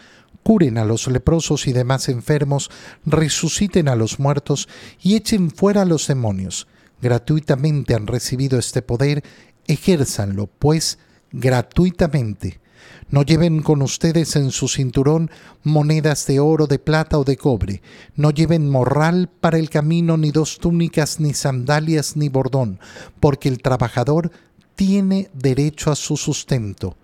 curen 0.48 0.78
a 0.78 0.86
los 0.86 1.08
leprosos 1.08 1.68
y 1.68 1.74
demás 1.74 2.08
enfermos, 2.08 2.72
resuciten 3.06 3.90
a 3.90 3.98
los 3.98 4.18
muertos 4.18 4.70
y 5.02 5.18
echen 5.18 5.52
fuera 5.52 5.82
a 5.82 5.86
los 5.86 6.08
demonios. 6.08 6.68
Gratuitamente 7.02 7.94
han 7.94 8.08
recibido 8.08 8.58
este 8.58 8.82
poder, 8.82 9.26
ejérzanlo, 9.68 10.48
pues, 10.48 11.00
gratuitamente. 11.34 12.62
No 13.10 13.24
lleven 13.24 13.62
con 13.62 13.82
ustedes 13.82 14.36
en 14.36 14.52
su 14.52 14.68
cinturón 14.68 15.32
monedas 15.64 16.28
de 16.28 16.42
oro, 16.42 16.68
de 16.68 16.78
plata 16.78 17.18
o 17.18 17.24
de 17.24 17.38
cobre. 17.38 17.82
No 18.16 18.32
lleven 18.32 18.70
morral 18.70 19.30
para 19.40 19.58
el 19.58 19.70
camino, 19.70 20.18
ni 20.18 20.32
dos 20.32 20.58
túnicas, 20.58 21.22
ni 21.22 21.34
sandalias, 21.34 22.18
ni 22.18 22.28
bordón, 22.28 22.80
porque 23.22 23.48
el 23.48 23.62
trabajador 23.62 24.32
tiene 24.76 25.30
derecho 25.34 25.90
a 25.90 25.96
su 25.96 26.18
sustento. 26.18 26.98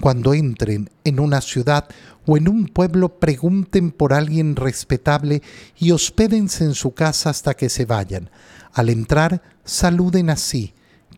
Cuando 0.00 0.32
entren 0.32 0.88
en 1.04 1.20
una 1.20 1.42
ciudad 1.42 1.86
o 2.26 2.38
en 2.38 2.48
un 2.48 2.66
pueblo, 2.66 3.20
pregunten 3.20 3.90
por 3.90 4.14
alguien 4.14 4.56
respetable 4.56 5.42
y 5.78 5.90
hospédense 5.90 6.64
en 6.64 6.74
su 6.74 6.92
casa 6.94 7.28
hasta 7.28 7.52
que 7.52 7.68
se 7.68 7.84
vayan. 7.84 8.30
Al 8.72 8.88
entrar, 8.88 9.42
saluden 9.64 10.30
así, 10.30 10.72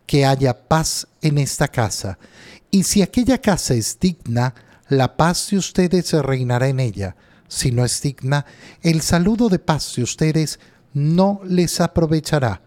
que 0.05 0.25
haya 0.25 0.67
paz 0.67 1.07
en 1.21 1.37
esta 1.37 1.69
casa. 1.69 2.19
Y 2.73 2.85
si 2.85 3.03
aquella 3.03 3.37
casa 3.37 3.75
es 3.75 3.99
digna, 3.99 4.55
la 4.89 5.15
paz 5.15 5.51
de 5.51 5.57
ustedes 5.57 6.11
reinará 6.11 6.69
en 6.69 6.79
ella. 6.79 7.15
Si 7.47 7.71
no 7.71 7.85
es 7.85 8.01
digna, 8.01 8.47
el 8.81 9.01
saludo 9.01 9.47
de 9.47 9.59
paz 9.59 9.93
de 9.95 10.01
ustedes 10.01 10.59
no 10.91 11.39
les 11.45 11.79
aprovechará. 11.79 12.63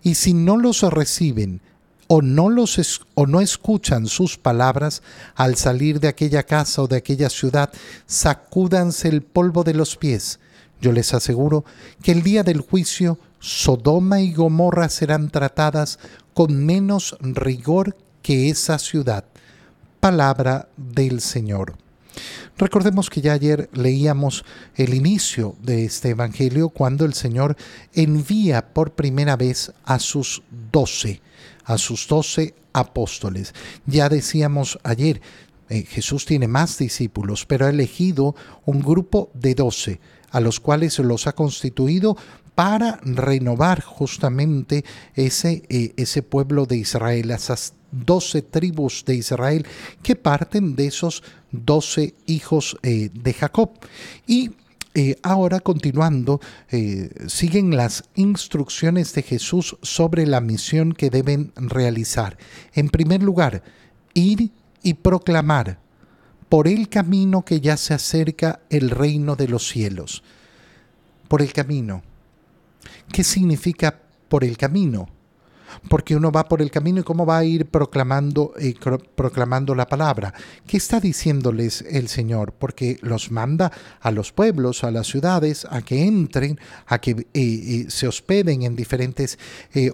Y 0.00 0.14
si 0.14 0.32
no 0.32 0.58
los 0.58 0.82
reciben, 0.82 1.60
o 2.06 2.22
no, 2.22 2.50
los 2.50 3.00
o 3.14 3.26
no 3.26 3.40
escuchan 3.40 4.06
sus 4.06 4.38
palabras, 4.38 5.02
al 5.34 5.56
salir 5.56 5.98
de 5.98 6.06
aquella 6.06 6.44
casa 6.44 6.82
o 6.82 6.86
de 6.86 6.98
aquella 6.98 7.28
ciudad, 7.28 7.72
sacúdanse 8.06 9.08
el 9.08 9.22
polvo 9.22 9.64
de 9.64 9.74
los 9.74 9.96
pies. 9.96 10.38
Yo 10.80 10.92
les 10.92 11.12
aseguro 11.14 11.64
que 12.04 12.12
el 12.12 12.22
día 12.22 12.44
del 12.44 12.60
juicio 12.60 13.18
Sodoma 13.40 14.20
y 14.20 14.32
Gomorra 14.32 14.88
serán 14.88 15.30
tratadas 15.30 15.98
con 16.32 16.64
menos 16.64 17.16
rigor 17.20 17.96
que 18.22 18.50
esa 18.50 18.78
ciudad. 18.78 19.24
Palabra 20.00 20.68
del 20.76 21.20
Señor. 21.20 21.76
Recordemos 22.56 23.10
que 23.10 23.20
ya 23.20 23.32
ayer 23.34 23.68
leíamos 23.72 24.44
el 24.74 24.94
inicio 24.94 25.54
de 25.62 25.84
este 25.84 26.10
Evangelio 26.10 26.70
cuando 26.70 27.04
el 27.04 27.14
Señor 27.14 27.56
envía 27.94 28.74
por 28.74 28.92
primera 28.92 29.36
vez 29.36 29.72
a 29.84 29.98
sus 29.98 30.42
doce 30.72 31.20
a 31.68 31.76
sus 31.76 32.08
doce 32.08 32.54
apóstoles. 32.72 33.54
Ya 33.86 34.08
decíamos 34.08 34.78
ayer, 34.82 35.20
eh, 35.68 35.82
Jesús 35.82 36.24
tiene 36.24 36.48
más 36.48 36.78
discípulos, 36.78 37.44
pero 37.44 37.66
ha 37.66 37.70
elegido 37.70 38.34
un 38.64 38.80
grupo 38.80 39.30
de 39.34 39.54
doce, 39.54 40.00
a 40.30 40.40
los 40.40 40.60
cuales 40.60 40.98
los 40.98 41.26
ha 41.26 41.34
constituido 41.34 42.16
para 42.58 42.98
renovar 43.04 43.84
justamente 43.84 44.84
ese, 45.14 45.62
eh, 45.68 45.92
ese 45.96 46.24
pueblo 46.24 46.66
de 46.66 46.76
Israel, 46.76 47.30
esas 47.30 47.74
doce 47.92 48.42
tribus 48.42 49.04
de 49.06 49.14
Israel 49.14 49.64
que 50.02 50.16
parten 50.16 50.74
de 50.74 50.88
esos 50.88 51.22
doce 51.52 52.16
hijos 52.26 52.76
eh, 52.82 53.10
de 53.14 53.32
Jacob. 53.32 53.70
Y 54.26 54.50
eh, 54.94 55.14
ahora, 55.22 55.60
continuando, 55.60 56.40
siguen 57.28 57.76
las 57.76 58.02
instrucciones 58.16 59.14
de 59.14 59.22
Jesús 59.22 59.76
sobre 59.82 60.26
la 60.26 60.40
misión 60.40 60.94
que 60.94 61.10
deben 61.10 61.52
realizar. 61.54 62.38
En 62.74 62.88
primer 62.88 63.22
lugar, 63.22 63.62
ir 64.14 64.50
y 64.82 64.94
proclamar 64.94 65.78
por 66.48 66.66
el 66.66 66.88
camino 66.88 67.44
que 67.44 67.60
ya 67.60 67.76
se 67.76 67.94
acerca 67.94 68.58
el 68.68 68.90
reino 68.90 69.36
de 69.36 69.46
los 69.46 69.68
cielos. 69.68 70.24
Por 71.28 71.40
el 71.40 71.52
camino. 71.52 72.02
¿Qué 73.12 73.24
significa 73.24 74.00
por 74.28 74.44
el 74.44 74.56
camino? 74.56 75.08
porque 75.88 76.16
uno 76.16 76.32
va 76.32 76.48
por 76.48 76.62
el 76.62 76.70
camino 76.70 77.00
y 77.00 77.04
cómo 77.04 77.26
va 77.26 77.38
a 77.38 77.44
ir 77.44 77.66
proclamando, 77.66 78.52
eh, 78.58 78.74
proclamando 79.14 79.74
la 79.74 79.86
palabra. 79.86 80.32
¿Qué 80.66 80.76
está 80.76 81.00
diciéndoles 81.00 81.82
el 81.82 82.08
Señor? 82.08 82.52
Porque 82.52 82.98
los 83.02 83.30
manda 83.30 83.72
a 84.00 84.10
los 84.10 84.32
pueblos, 84.32 84.84
a 84.84 84.90
las 84.90 85.06
ciudades, 85.06 85.66
a 85.70 85.82
que 85.82 86.04
entren, 86.04 86.58
a 86.86 86.98
que 87.00 87.10
eh, 87.10 87.26
eh, 87.34 87.86
se 87.88 88.08
hospeden 88.08 88.62
en 88.62 88.76
diferentes 88.76 89.38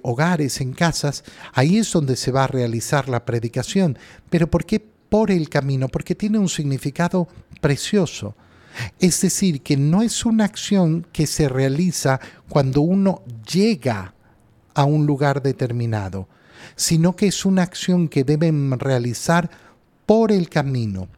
hogares, 0.03 0.61
en 0.61 0.73
casas. 0.73 1.25
Ahí 1.53 1.79
es 1.79 1.93
donde 1.93 2.17
se 2.17 2.33
va 2.33 2.45
a 2.45 2.49
realizar 2.49 3.09
la 3.09 3.25
predicación. 3.25 3.99
Pero 4.31 4.51
¿por 4.51 4.65
qué 4.65 4.81
por 4.81 5.31
el 5.31 5.49
camino? 5.49 5.89
Porque 5.89 6.15
tiene 6.15 6.39
un 6.39 6.49
significado 6.49 7.29
precioso. 7.61 8.35
Es 8.99 9.21
decir, 9.21 9.63
que 9.63 9.77
no 9.77 10.03
es 10.03 10.25
una 10.25 10.45
acción 10.45 11.07
que 11.13 11.27
se 11.27 11.49
realiza 11.49 12.21
cuando 12.49 12.81
uno 12.81 13.23
llega 13.51 14.15
a 14.75 14.85
un 14.85 15.07
lugar 15.07 15.43
determinado, 15.43 16.29
sino 16.77 17.15
que 17.15 17.29
es 17.29 17.45
una 17.45 17.63
acción 17.63 18.09
que 18.09 18.25
deben 18.25 18.79
realizar 18.79 19.51
por 20.07 20.33
el 20.33 20.49
camino. 20.49 21.09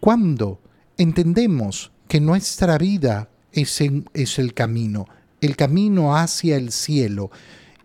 Cuando 0.00 0.60
entendemos 0.96 1.92
que 2.08 2.20
nuestra 2.20 2.78
vida 2.78 3.28
es, 3.52 3.80
es 4.14 4.38
el 4.38 4.54
camino, 4.54 5.06
el 5.40 5.56
camino 5.56 6.16
hacia 6.16 6.56
el 6.56 6.72
cielo, 6.72 7.30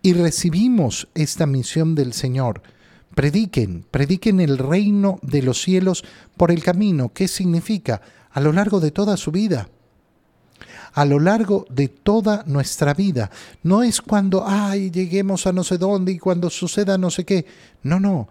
y 0.01 0.13
recibimos 0.13 1.09
esta 1.15 1.45
misión 1.45 1.95
del 1.95 2.13
Señor, 2.13 2.61
prediquen, 3.15 3.83
prediquen 3.89 4.39
el 4.39 4.57
reino 4.57 5.19
de 5.21 5.41
los 5.41 5.61
cielos 5.61 6.05
por 6.37 6.51
el 6.51 6.63
camino. 6.63 7.11
¿Qué 7.13 7.27
significa? 7.27 8.01
A 8.37 8.39
lo 8.39 8.53
largo 8.53 8.79
de 8.79 8.91
toda 8.91 9.17
su 9.17 9.31
vida 9.31 9.67
a 10.93 11.05
lo 11.05 11.19
largo 11.19 11.65
de 11.69 11.87
toda 11.89 12.43
nuestra 12.47 12.93
vida. 12.95 13.29
No 13.61 13.83
es 13.83 14.01
cuando, 14.01 14.43
ay, 14.47 14.89
lleguemos 14.89 15.45
a 15.45 15.53
no 15.53 15.63
sé 15.63 15.77
dónde 15.77 16.11
y 16.11 16.19
cuando 16.19 16.49
suceda 16.49 16.97
no 16.97 17.11
sé 17.11 17.23
qué. 17.23 17.45
No, 17.83 17.99
no, 17.99 18.27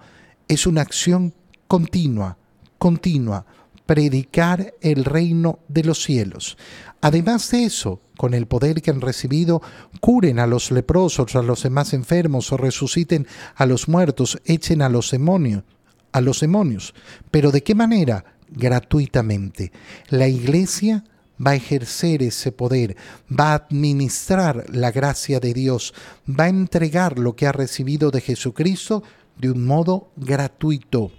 es 0.48 0.66
una 0.66 0.80
acción 0.80 1.32
continua, 1.68 2.36
continua, 2.78 3.46
predicar 3.84 4.75
el 4.80 5.04
reino 5.04 5.60
de 5.68 5.84
los 5.84 6.02
cielos. 6.02 6.56
Además 7.00 7.48
de 7.52 7.64
eso, 7.64 8.00
con 8.16 8.34
el 8.34 8.46
poder 8.46 8.82
que 8.82 8.90
han 8.90 9.00
recibido, 9.00 9.62
curen 10.00 10.40
a 10.40 10.48
los 10.48 10.72
leprosos, 10.72 11.36
a 11.36 11.42
los 11.42 11.62
demás 11.62 11.94
enfermos, 11.94 12.52
o 12.52 12.56
resuciten 12.56 13.26
a 13.54 13.66
los 13.66 13.88
muertos, 13.88 14.40
echen 14.44 14.82
a 14.82 14.88
los 14.88 15.10
demonios, 15.10 15.62
a 16.10 16.20
los 16.20 16.40
demonios. 16.40 16.94
Pero 17.30 17.52
¿de 17.52 17.62
qué 17.62 17.75
manera? 17.75 18.36
Gratuitamente. 18.50 19.72
La 20.08 20.28
iglesia 20.28 21.04
va 21.44 21.52
a 21.52 21.56
ejercer 21.56 22.22
ese 22.22 22.52
poder, 22.52 22.96
va 23.28 23.52
a 23.52 23.56
administrar 23.56 24.64
la 24.70 24.90
gracia 24.90 25.40
de 25.40 25.52
Dios, 25.52 25.94
va 26.28 26.44
a 26.44 26.48
entregar 26.48 27.18
lo 27.18 27.36
que 27.36 27.46
ha 27.46 27.52
recibido 27.52 28.10
de 28.10 28.20
Jesucristo 28.20 29.02
de 29.36 29.50
un 29.50 29.66
modo 29.66 30.10
gratuito. 30.16 31.12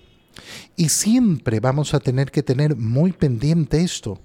Y 0.76 0.90
siempre 0.90 1.60
vamos 1.60 1.94
a 1.94 2.00
tener 2.00 2.32
que 2.32 2.44
tener 2.44 2.76
muy 2.76 3.12
pendiente 3.12 3.82
esto. 3.82 4.20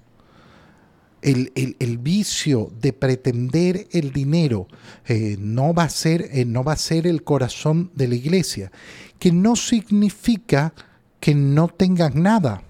El, 1.23 1.99
vicio 1.99 2.73
de 2.81 2.93
pretender 2.93 3.87
el 3.93 4.13
dinero 4.13 4.67
eh, 5.07 5.37
no, 5.39 5.73
va 5.73 5.85
a 5.85 5.89
ser, 5.89 6.29
eh, 6.33 6.45
no 6.45 6.65
va 6.65 6.73
a 6.73 6.77
ser 6.77 7.07
el 7.07 7.23
corazón 7.23 7.93
de 7.95 8.09
la 8.09 8.17
iglesia, 8.17 8.73
que 9.21 9.31
no 9.31 9.55
significa 9.55 10.75
que 11.21 11.37
no 11.37 11.69
tengan 11.69 12.21
nada. 12.21 12.65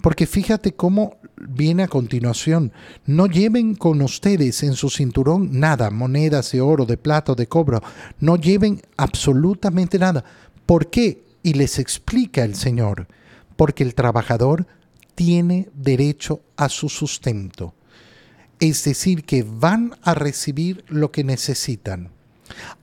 Porque 0.00 0.26
fíjate 0.26 0.74
cómo 0.74 1.18
viene 1.48 1.82
a 1.82 1.88
continuación. 1.88 2.72
No 3.04 3.26
lleven 3.26 3.74
con 3.74 4.02
ustedes 4.02 4.62
en 4.62 4.74
su 4.74 4.90
cinturón 4.90 5.58
nada, 5.58 5.90
monedas 5.90 6.52
de 6.52 6.60
oro, 6.60 6.86
de 6.86 6.96
plata, 6.96 7.34
de 7.34 7.46
cobro. 7.46 7.82
No 8.20 8.36
lleven 8.36 8.80
absolutamente 8.96 9.98
nada. 9.98 10.24
¿Por 10.64 10.90
qué? 10.90 11.24
Y 11.42 11.54
les 11.54 11.78
explica 11.78 12.44
el 12.44 12.54
Señor. 12.54 13.06
Porque 13.56 13.84
el 13.84 13.94
trabajador 13.94 14.66
tiene 15.14 15.68
derecho 15.74 16.40
a 16.56 16.68
su 16.68 16.88
sustento. 16.88 17.74
Es 18.60 18.84
decir, 18.84 19.24
que 19.24 19.42
van 19.42 19.94
a 20.02 20.14
recibir 20.14 20.84
lo 20.88 21.10
que 21.10 21.24
necesitan. 21.24 22.10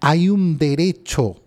Hay 0.01 0.29
un 0.29 0.57
derecho 0.57 1.42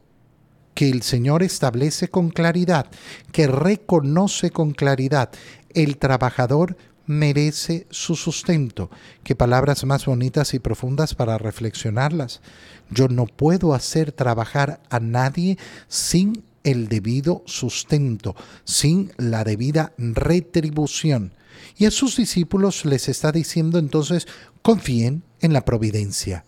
que 0.77 0.91
el 0.91 1.03
Señor 1.03 1.43
establece 1.43 2.09
con 2.09 2.29
claridad, 2.29 2.87
que 3.33 3.47
reconoce 3.47 4.51
con 4.51 4.73
claridad. 4.73 5.31
El 5.73 5.97
trabajador 5.97 6.77
merece 7.07 7.87
su 7.91 8.15
sustento. 8.15 8.91
Qué 9.25 9.35
palabras 9.35 9.85
más 9.87 10.05
bonitas 10.05 10.53
y 10.53 10.59
profundas 10.59 11.15
para 11.15 11.39
reflexionarlas. 11.39 12.43
Yo 12.91 13.09
no 13.09 13.25
puedo 13.25 13.73
hacer 13.73 14.13
trabajar 14.13 14.83
a 14.91 15.01
nadie 15.01 15.57
sin 15.89 16.45
el 16.63 16.89
debido 16.89 17.43
sustento, 17.47 18.37
sin 18.65 19.13
la 19.17 19.45
debida 19.45 19.95
retribución. 19.97 21.33
Y 21.79 21.87
a 21.87 21.91
sus 21.91 22.19
discípulos 22.19 22.85
les 22.85 23.09
está 23.09 23.33
diciendo 23.33 23.79
entonces, 23.79 24.29
confíen 24.61 25.23
en 25.41 25.55
la 25.55 25.65
providencia. 25.65 26.45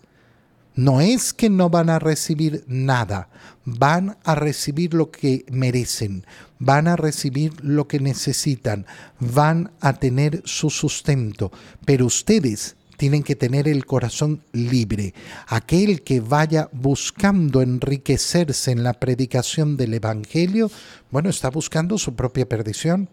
No 0.79 1.01
es 1.01 1.35
que 1.35 1.51
no 1.51 1.71
van 1.71 1.91
a 1.91 1.99
recibir 1.99 2.63
nada, 2.69 3.31
van 3.65 4.17
a 4.23 4.37
recibir 4.37 4.95
lo 4.95 5.11
que 5.11 5.45
merecen, 5.51 6.25
van 6.61 6.87
a 6.87 6.95
recibir 6.95 7.53
lo 7.65 7.89
que 7.89 7.99
necesitan, 7.99 8.87
van 9.19 9.73
a 9.81 9.95
tener 9.95 10.41
su 10.45 10.71
sustento, 10.71 11.51
pero 11.85 12.07
ustedes 12.07 12.77
tienen 12.97 13.25
que 13.25 13.35
tener 13.35 13.67
el 13.67 13.87
corazón 13.87 14.45
libre. 14.53 15.15
Aquel 15.49 16.05
que 16.05 16.21
vaya 16.21 16.69
buscando 16.71 17.61
enriquecerse 17.61 18.71
en 18.71 18.85
la 18.85 18.93
predicación 18.93 19.77
del 19.77 19.95
Evangelio, 19.95 20.71
bueno, 21.11 21.29
está 21.29 21.51
buscando 21.51 21.99
su 21.99 22.15
propia 22.15 22.49
perdición, 22.49 23.09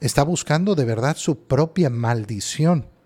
está 0.00 0.24
buscando 0.24 0.74
de 0.74 0.86
verdad 0.86 1.16
su 1.16 1.38
propia 1.38 1.88
maldición. 1.88 2.97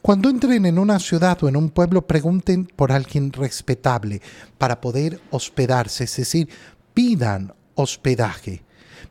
Cuando 0.00 0.28
entren 0.28 0.66
en 0.66 0.78
una 0.78 0.98
ciudad 0.98 1.42
o 1.42 1.48
en 1.48 1.56
un 1.56 1.70
pueblo, 1.70 2.06
pregunten 2.06 2.64
por 2.64 2.92
alguien 2.92 3.32
respetable 3.32 4.20
para 4.58 4.80
poder 4.80 5.20
hospedarse, 5.30 6.04
es 6.04 6.16
decir, 6.16 6.48
pidan 6.94 7.54
hospedaje. 7.74 8.62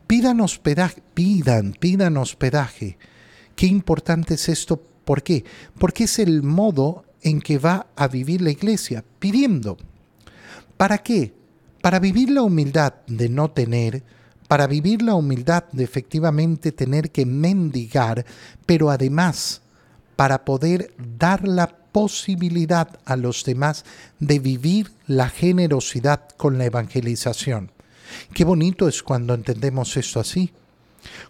Pidan 0.06 0.40
hospedaje, 0.40 1.02
pidan, 1.14 1.72
pidan 1.78 2.16
hospedaje. 2.16 2.98
Qué 3.54 3.66
importante 3.66 4.34
es 4.34 4.48
esto. 4.48 4.82
¿Por 5.04 5.22
qué? 5.22 5.44
Porque 5.78 6.04
es 6.04 6.18
el 6.18 6.42
modo 6.42 7.04
en 7.22 7.40
que 7.40 7.58
va 7.58 7.86
a 7.96 8.08
vivir 8.08 8.42
la 8.42 8.50
iglesia, 8.50 9.04
pidiendo. 9.18 9.76
¿Para 10.76 10.98
qué? 10.98 11.34
Para 11.80 11.98
vivir 11.98 12.30
la 12.30 12.42
humildad 12.42 12.94
de 13.06 13.28
no 13.28 13.50
tener, 13.50 14.02
para 14.48 14.66
vivir 14.66 15.02
la 15.02 15.14
humildad 15.14 15.64
de 15.72 15.84
efectivamente 15.84 16.72
tener 16.72 17.10
que 17.10 17.24
mendigar, 17.24 18.26
pero 18.66 18.90
además 18.90 19.61
para 20.16 20.44
poder 20.44 20.94
dar 21.18 21.46
la 21.46 21.68
posibilidad 21.92 22.98
a 23.04 23.16
los 23.16 23.44
demás 23.44 23.84
de 24.18 24.38
vivir 24.38 24.90
la 25.06 25.28
generosidad 25.28 26.28
con 26.36 26.58
la 26.58 26.64
evangelización. 26.64 27.70
Qué 28.34 28.44
bonito 28.44 28.88
es 28.88 29.02
cuando 29.02 29.34
entendemos 29.34 29.96
esto 29.96 30.20
así. 30.20 30.52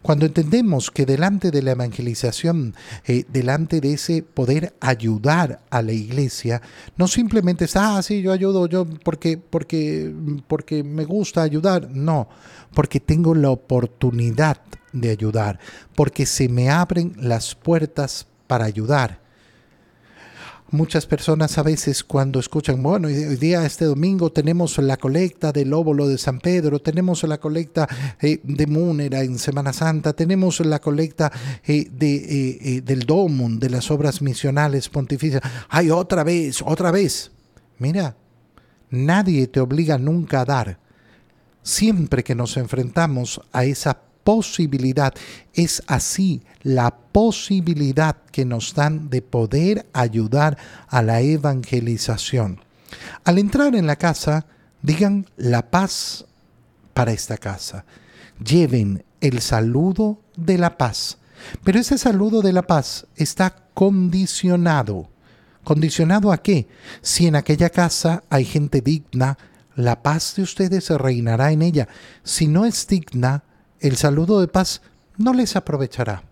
Cuando 0.03 0.27
entendemos 0.27 0.91
que 0.91 1.07
delante 1.07 1.51
de 1.51 1.63
la 1.63 1.73
evangelización, 1.73 2.75
eh, 3.07 3.25
delante 3.29 3.81
de 3.81 3.95
ese 3.95 4.23
poder 4.23 4.75
ayudar 4.81 5.61
a 5.71 5.81
la 5.81 5.93
iglesia, 5.93 6.61
no 6.97 7.09
simplemente 7.09 7.65
está, 7.65 7.97
ah, 7.97 8.03
sí, 8.03 8.21
yo 8.21 8.33
ayudo, 8.33 8.67
yo 8.67 8.85
porque, 8.85 9.39
porque, 9.39 10.13
porque 10.47 10.85
me 10.85 11.07
gusta 11.07 11.43
ayudar, 11.43 11.89
no, 11.91 12.29
porque 12.75 13.01
tengo 13.01 13.35
la 13.35 13.51
oportunidad 13.51 14.59
de 14.93 15.11
ayudar, 15.11 15.59
porque 15.95 16.27
se 16.27 16.51
me 16.51 16.69
abren 16.69 17.15
las 17.17 17.55
puertas 17.55 18.27
para 18.47 18.65
ayudar. 18.65 19.23
Muchas 20.73 21.05
personas 21.05 21.59
a 21.59 21.63
veces 21.63 22.03
cuando 22.03 22.41
escuchan, 22.41 22.83
bueno, 22.83 23.09
hoy 23.09 23.37
día, 23.37 23.67
este 23.67 23.85
domingo, 23.85 24.33
tenemos 24.33 24.79
la 24.79 24.97
colecta 24.97 25.53
del 25.53 25.71
óvulo 25.75 26.09
de 26.09 26.17
San 26.17 26.41
Pedro, 26.41 26.79
tenemos 26.79 27.23
la 27.25 27.37
colecta 27.37 27.87
eh, 28.19 28.41
de 28.43 28.67
Múnera 28.67 29.21
en 29.21 29.39
Semana 29.39 29.75
Santa, 29.75 30.15
tenemos 30.15 30.61
la 30.61 30.81
colecta 30.81 31.31
eh, 31.67 31.91
de, 31.93 32.69
eh, 32.77 32.81
del 32.81 33.01
Domum, 33.01 33.59
de 33.59 33.69
las 33.69 33.91
obras 33.91 34.23
misionales 34.23 34.89
pontificias. 34.89 35.43
¡Ay, 35.69 35.91
otra 35.91 36.25
vez, 36.25 36.63
otra 36.65 36.91
vez! 36.91 37.31
Mira, 37.79 38.17
nadie 38.89 39.49
te 39.49 39.61
obliga 39.61 39.99
nunca 39.99 40.41
a 40.41 40.47
dar. 40.47 40.79
Siempre 41.63 42.25
que 42.25 42.35
nos 42.35 42.57
enfrentamos 42.57 43.43
a 43.53 43.67
esa 43.67 44.01
posibilidad. 44.25 45.15
Es 45.55 45.83
así 45.87 46.43
la 46.63 46.95
posibilidad 47.13 48.17
que 48.31 48.45
nos 48.45 48.75
dan 48.75 49.11
de 49.11 49.23
poder 49.23 49.87
ayudar 49.93 50.57
a 50.89 51.03
la 51.03 51.21
evangelización. 51.21 52.61
Al 53.25 53.39
entrar 53.39 53.75
en 53.75 53.87
la 53.87 53.97
casa, 53.97 54.47
digan 54.83 55.27
la 55.37 55.71
paz 55.71 56.25
para 56.95 57.13
esta 57.13 57.37
casa. 57.37 57.85
Lleven 58.45 59.05
el 59.21 59.41
saludo 59.41 60.21
de 60.37 60.59
la 60.59 60.77
paz. 60.77 61.19
Pero 61.65 61.81
ese 61.81 61.99
saludo 61.99 62.43
de 62.43 62.53
la 62.53 62.63
paz 62.63 63.07
está 63.17 63.55
condicionado. 63.75 65.09
¿Condicionado 65.65 66.33
a 66.33 66.39
qué? 66.43 66.67
Si 67.03 67.27
en 67.27 67.37
aquella 67.37 67.71
casa 67.71 68.25
hay 68.31 68.45
gente 68.45 68.81
digna, 68.81 69.39
la 69.77 70.03
paz 70.03 70.35
de 70.37 70.43
ustedes 70.43 70.91
reinará 70.91 71.53
en 71.53 71.63
ella. 71.63 71.89
Si 72.25 72.47
no 72.47 72.65
es 72.65 72.87
digna, 72.87 73.45
el 73.83 73.97
saludo 73.97 74.41
de 74.41 74.49
paz 74.49 74.81
no 75.19 75.35
les 75.35 75.57
aprovechará. 75.57 76.23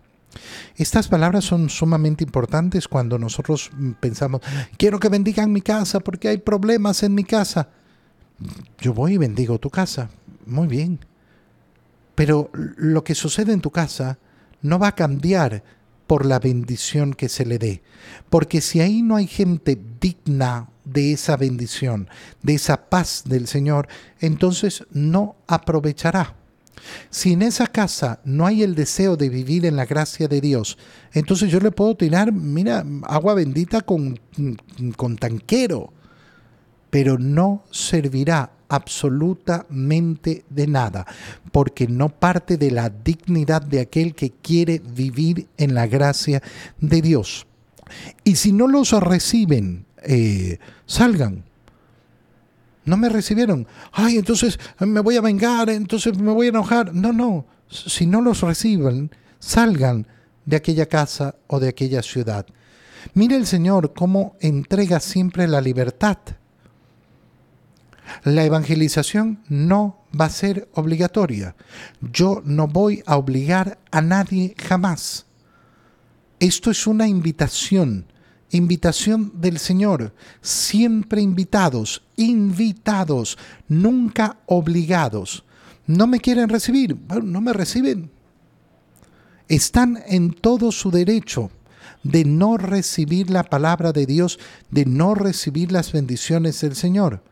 Estas 0.77 1.07
palabras 1.07 1.43
son 1.43 1.69
sumamente 1.69 2.23
importantes 2.23 2.87
cuando 2.87 3.19
nosotros 3.19 3.69
pensamos, 3.99 4.41
quiero 4.77 4.99
que 4.99 5.09
bendigan 5.09 5.51
mi 5.51 5.61
casa 5.61 5.99
porque 5.99 6.29
hay 6.29 6.37
problemas 6.37 7.03
en 7.03 7.13
mi 7.13 7.25
casa. 7.25 7.69
Yo 8.79 8.93
voy 8.93 9.13
y 9.13 9.17
bendigo 9.17 9.59
tu 9.59 9.69
casa. 9.69 10.09
Muy 10.45 10.67
bien. 10.67 10.99
Pero 12.15 12.49
lo 12.53 13.03
que 13.03 13.15
sucede 13.15 13.51
en 13.51 13.61
tu 13.61 13.71
casa 13.71 14.17
no 14.61 14.79
va 14.79 14.87
a 14.87 14.95
cambiar 14.95 15.63
por 16.07 16.25
la 16.25 16.39
bendición 16.39 17.13
que 17.13 17.29
se 17.29 17.45
le 17.45 17.57
dé. 17.57 17.83
Porque 18.29 18.61
si 18.61 18.79
ahí 18.79 19.01
no 19.01 19.17
hay 19.17 19.27
gente 19.27 19.79
digna 19.99 20.69
de 20.85 21.13
esa 21.13 21.37
bendición, 21.37 22.09
de 22.41 22.55
esa 22.55 22.89
paz 22.89 23.23
del 23.25 23.47
Señor, 23.47 23.87
entonces 24.19 24.85
no 24.91 25.35
aprovechará. 25.47 26.35
Si 27.09 27.33
en 27.33 27.41
esa 27.41 27.67
casa 27.67 28.19
no 28.23 28.45
hay 28.45 28.63
el 28.63 28.75
deseo 28.75 29.17
de 29.17 29.29
vivir 29.29 29.65
en 29.65 29.75
la 29.75 29.85
gracia 29.85 30.27
de 30.27 30.41
Dios, 30.41 30.77
entonces 31.13 31.51
yo 31.51 31.59
le 31.59 31.71
puedo 31.71 31.95
tirar, 31.95 32.31
mira, 32.31 32.85
agua 33.03 33.33
bendita 33.33 33.81
con, 33.81 34.19
con 34.97 35.17
tanquero, 35.17 35.93
pero 36.89 37.17
no 37.17 37.63
servirá 37.71 38.51
absolutamente 38.71 40.45
de 40.49 40.67
nada, 40.67 41.05
porque 41.51 41.87
no 41.87 42.07
parte 42.07 42.57
de 42.57 42.71
la 42.71 42.89
dignidad 42.89 43.61
de 43.61 43.81
aquel 43.81 44.15
que 44.15 44.31
quiere 44.31 44.79
vivir 44.79 45.47
en 45.57 45.73
la 45.73 45.87
gracia 45.87 46.41
de 46.79 47.01
Dios. 47.01 47.47
Y 48.23 48.37
si 48.37 48.53
no 48.53 48.67
los 48.67 48.91
reciben, 48.91 49.85
eh, 50.03 50.57
salgan, 50.85 51.43
no 52.85 52.97
me 52.97 53.09
recibieron. 53.09 53.67
Ay, 53.91 54.17
entonces 54.17 54.59
me 54.79 54.99
voy 54.99 55.17
a 55.17 55.21
vengar, 55.21 55.69
entonces 55.69 56.17
me 56.17 56.31
voy 56.31 56.47
a 56.47 56.49
enojar. 56.49 56.93
No, 56.93 57.13
no. 57.13 57.45
Si 57.69 58.05
no 58.05 58.21
los 58.21 58.41
reciben, 58.41 59.11
salgan 59.39 60.07
de 60.45 60.57
aquella 60.57 60.87
casa 60.87 61.35
o 61.47 61.59
de 61.59 61.69
aquella 61.69 62.01
ciudad. 62.01 62.45
Mire 63.13 63.35
el 63.35 63.45
Señor 63.45 63.93
cómo 63.93 64.35
entrega 64.39 64.99
siempre 64.99 65.47
la 65.47 65.61
libertad. 65.61 66.17
La 68.23 68.43
evangelización 68.43 69.43
no 69.47 70.03
va 70.19 70.25
a 70.25 70.29
ser 70.29 70.67
obligatoria. 70.73 71.55
Yo 72.01 72.41
no 72.45 72.67
voy 72.67 73.03
a 73.05 73.17
obligar 73.17 73.79
a 73.91 74.01
nadie 74.01 74.55
jamás. 74.57 75.25
Esto 76.39 76.71
es 76.71 76.87
una 76.87 77.07
invitación 77.07 78.10
invitación 78.51 79.31
del 79.41 79.57
Señor, 79.57 80.13
siempre 80.41 81.21
invitados, 81.21 82.03
invitados, 82.17 83.37
nunca 83.67 84.37
obligados. 84.45 85.43
¿No 85.87 86.07
me 86.07 86.19
quieren 86.19 86.49
recibir? 86.49 86.93
Bueno, 86.93 87.23
no 87.23 87.41
me 87.41 87.53
reciben. 87.53 88.11
Están 89.47 90.01
en 90.07 90.31
todo 90.31 90.71
su 90.71 90.91
derecho 90.91 91.49
de 92.03 92.23
no 92.25 92.57
recibir 92.57 93.29
la 93.29 93.43
palabra 93.43 93.91
de 93.91 94.05
Dios, 94.05 94.39
de 94.69 94.85
no 94.85 95.15
recibir 95.15 95.71
las 95.71 95.91
bendiciones 95.91 96.61
del 96.61 96.75
Señor. 96.75 97.23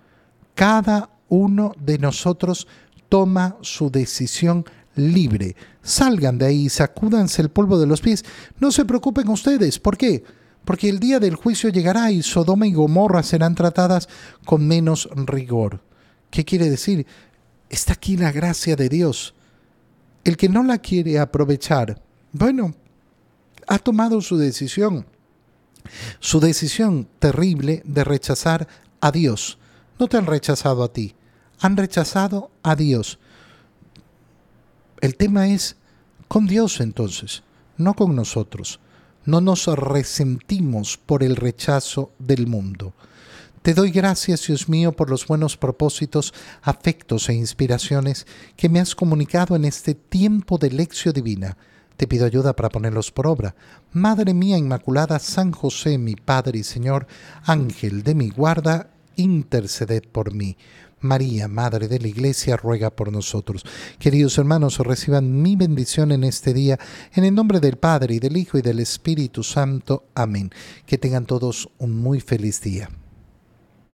Cada 0.55 1.09
uno 1.29 1.73
de 1.79 1.97
nosotros 1.97 2.67
toma 3.07 3.57
su 3.61 3.89
decisión 3.89 4.65
libre. 4.95 5.55
Salgan 5.81 6.37
de 6.37 6.47
ahí, 6.47 6.69
sacúdanse 6.69 7.41
el 7.41 7.49
polvo 7.49 7.79
de 7.79 7.87
los 7.87 8.01
pies. 8.01 8.25
No 8.59 8.71
se 8.71 8.85
preocupen 8.85 9.29
ustedes. 9.29 9.79
¿Por 9.79 9.97
qué? 9.97 10.23
Porque 10.65 10.89
el 10.89 10.99
día 10.99 11.19
del 11.19 11.35
juicio 11.35 11.69
llegará 11.69 12.11
y 12.11 12.21
Sodoma 12.21 12.67
y 12.67 12.73
Gomorra 12.73 13.23
serán 13.23 13.55
tratadas 13.55 14.07
con 14.45 14.67
menos 14.67 15.09
rigor. 15.15 15.81
¿Qué 16.29 16.45
quiere 16.45 16.69
decir? 16.69 17.07
Está 17.69 17.93
aquí 17.93 18.17
la 18.17 18.31
gracia 18.31 18.75
de 18.75 18.89
Dios. 18.89 19.33
El 20.23 20.37
que 20.37 20.49
no 20.49 20.63
la 20.63 20.77
quiere 20.77 21.17
aprovechar, 21.19 22.01
bueno, 22.31 22.75
ha 23.67 23.79
tomado 23.79 24.21
su 24.21 24.37
decisión. 24.37 25.05
Su 26.19 26.39
decisión 26.39 27.07
terrible 27.19 27.81
de 27.85 28.03
rechazar 28.03 28.67
a 29.01 29.11
Dios. 29.11 29.57
No 29.97 30.07
te 30.07 30.17
han 30.17 30.25
rechazado 30.25 30.83
a 30.83 30.93
ti, 30.93 31.15
han 31.59 31.77
rechazado 31.77 32.51
a 32.63 32.75
Dios. 32.75 33.19
El 35.01 35.15
tema 35.15 35.47
es 35.47 35.77
con 36.27 36.47
Dios 36.47 36.79
entonces. 36.79 37.43
no 37.77 37.93
con 37.93 38.13
nosotros. 38.13 38.79
No 39.25 39.41
nos 39.41 39.67
resentimos 39.67 40.97
por 40.97 41.23
el 41.23 41.35
rechazo 41.35 42.11
del 42.19 42.47
mundo. 42.47 42.93
Te 43.61 43.73
doy 43.73 43.91
gracias, 43.91 44.47
Dios 44.47 44.69
mío, 44.69 44.93
por 44.93 45.09
los 45.09 45.27
buenos 45.27 45.57
propósitos, 45.57 46.33
afectos 46.61 47.27
e 47.27 47.33
inspiraciones 47.33 48.25
que 48.55 48.69
me 48.69 48.79
has 48.79 48.95
comunicado 48.95 49.55
en 49.55 49.65
este 49.65 49.95
tiempo 49.95 50.57
de 50.57 50.71
lección 50.71 51.13
divina. 51.13 51.57
Te 51.97 52.07
pido 52.07 52.25
ayuda 52.25 52.55
para 52.55 52.69
ponerlos 52.69 53.11
por 53.11 53.27
obra. 53.27 53.55
Madre 53.91 54.33
mía 54.33 54.57
Inmaculada, 54.57 55.19
San 55.19 55.51
José, 55.51 55.97
mi 55.97 56.15
Padre 56.15 56.59
y 56.59 56.63
Señor, 56.63 57.07
Ángel 57.43 58.03
de 58.03 58.15
mi 58.15 58.29
guarda, 58.29 58.91
interceded 59.17 60.03
por 60.09 60.33
mí. 60.33 60.55
María, 61.01 61.47
Madre 61.47 61.87
de 61.87 61.99
la 61.99 62.07
Iglesia, 62.07 62.57
ruega 62.57 62.89
por 62.89 63.11
nosotros. 63.11 63.63
Queridos 63.97 64.37
hermanos, 64.37 64.77
reciban 64.79 65.41
mi 65.41 65.55
bendición 65.55 66.11
en 66.11 66.23
este 66.23 66.53
día, 66.53 66.79
en 67.13 67.23
el 67.23 67.33
nombre 67.33 67.59
del 67.59 67.77
Padre, 67.77 68.15
y 68.15 68.19
del 68.19 68.37
Hijo, 68.37 68.57
y 68.57 68.61
del 68.61 68.79
Espíritu 68.79 69.43
Santo. 69.43 70.05
Amén. 70.15 70.51
Que 70.85 70.97
tengan 70.97 71.25
todos 71.25 71.69
un 71.77 71.95
muy 71.95 72.19
feliz 72.19 72.61
día. 72.61 72.89